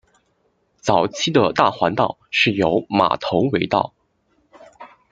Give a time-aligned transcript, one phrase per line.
[0.79, 3.93] 早期的大环道是由马头围道。